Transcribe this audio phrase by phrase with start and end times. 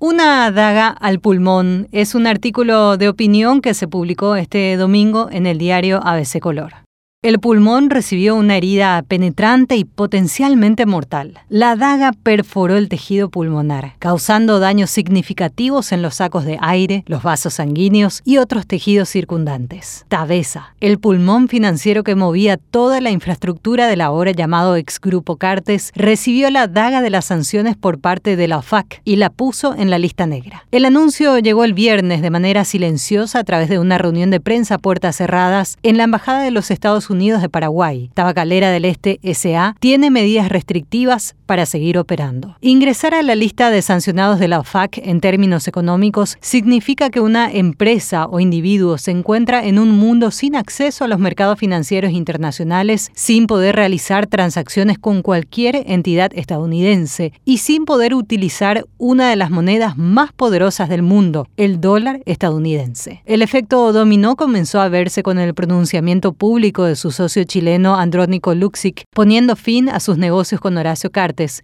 [0.00, 5.44] Una daga al pulmón es un artículo de opinión que se publicó este domingo en
[5.44, 6.87] el diario ABC Color.
[7.20, 11.40] El pulmón recibió una herida penetrante y potencialmente mortal.
[11.48, 17.24] La daga perforó el tejido pulmonar, causando daños significativos en los sacos de aire, los
[17.24, 20.04] vasos sanguíneos y otros tejidos circundantes.
[20.06, 25.90] Tabesa, el pulmón financiero que movía toda la infraestructura del ahora llamado ex Grupo Cartes,
[25.96, 29.90] recibió la daga de las sanciones por parte de la OFAC y la puso en
[29.90, 30.66] la lista negra.
[30.70, 34.76] El anuncio llegó el viernes de manera silenciosa a través de una reunión de prensa
[34.76, 39.20] a puertas cerradas en la Embajada de los Estados Unidos de Paraguay, Tabacalera del Este
[39.34, 42.56] SA, tiene medidas restrictivas para seguir operando.
[42.60, 47.50] Ingresar a la lista de sancionados de la OFAC en términos económicos significa que una
[47.50, 53.10] empresa o individuo se encuentra en un mundo sin acceso a los mercados financieros internacionales,
[53.14, 59.50] sin poder realizar transacciones con cualquier entidad estadounidense y sin poder utilizar una de las
[59.50, 63.22] monedas más poderosas del mundo, el dólar estadounidense.
[63.24, 68.54] El efecto dominó comenzó a verse con el pronunciamiento público de su socio chileno Andrónico
[68.54, 71.10] Luxic, poniendo fin a sus negocios con Horacio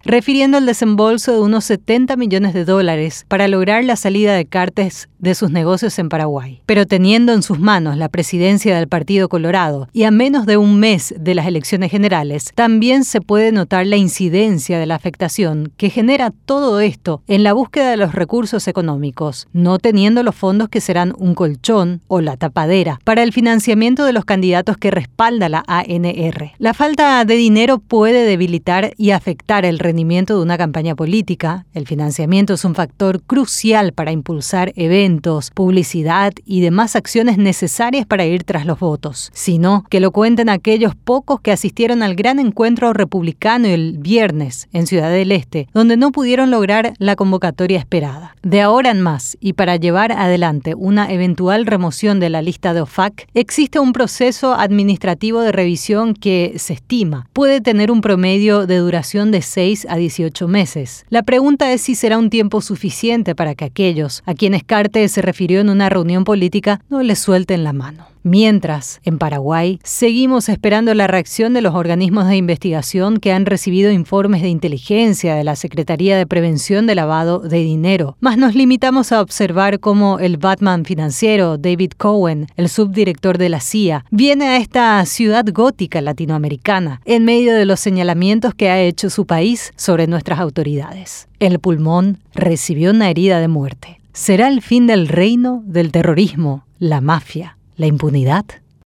[0.03, 5.09] Refiriendo al desembolso de unos 70 millones de dólares para lograr la salida de Cartes
[5.25, 6.61] de sus negocios en Paraguay.
[6.65, 10.79] Pero teniendo en sus manos la presidencia del Partido Colorado y a menos de un
[10.79, 15.89] mes de las elecciones generales, también se puede notar la incidencia de la afectación que
[15.89, 20.79] genera todo esto en la búsqueda de los recursos económicos, no teniendo los fondos que
[20.79, 25.63] serán un colchón o la tapadera para el financiamiento de los candidatos que respalda la
[25.67, 26.51] ANR.
[26.59, 31.65] La falta de dinero puede debilitar y afectar el rendimiento de una campaña política.
[31.73, 35.14] El financiamiento es un factor crucial para impulsar eventos
[35.53, 40.95] publicidad y demás acciones necesarias para ir tras los votos, sino que lo cuenten aquellos
[40.95, 46.11] pocos que asistieron al gran encuentro republicano el viernes en Ciudad del Este, donde no
[46.11, 48.35] pudieron lograr la convocatoria esperada.
[48.41, 52.81] De ahora en más, y para llevar adelante una eventual remoción de la lista de
[52.81, 56.95] OFAC, existe un proceso administrativo de revisión que se estima
[57.33, 61.05] puede tener un promedio de duración de 6 a 18 meses.
[61.09, 64.63] La pregunta es si será un tiempo suficiente para que aquellos a quienes
[65.09, 68.07] Se refirió en una reunión política no le suelten la mano.
[68.27, 73.91] Mientras, en Paraguay, seguimos esperando la reacción de los organismos de investigación que han recibido
[73.91, 79.11] informes de inteligencia de la Secretaría de Prevención de Lavado de Dinero, mas nos limitamos
[79.11, 84.57] a observar cómo el Batman financiero David Cohen, el subdirector de la CIA, viene a
[84.57, 90.07] esta ciudad gótica latinoamericana en medio de los señalamientos que ha hecho su país sobre
[90.07, 91.27] nuestras autoridades.
[91.39, 97.01] El pulmón recibió una herida de muerte será el fin del reino del terrorismo, la
[97.01, 98.45] mafia, la impunidad.